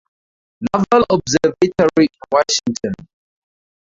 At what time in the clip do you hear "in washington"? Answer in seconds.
2.07-3.07